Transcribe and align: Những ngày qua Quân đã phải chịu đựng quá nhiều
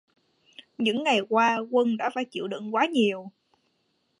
Những 0.77 1.03
ngày 1.03 1.19
qua 1.29 1.57
Quân 1.71 1.97
đã 1.97 2.09
phải 2.15 2.25
chịu 2.25 2.47
đựng 2.47 2.75
quá 2.75 2.85
nhiều 2.85 3.31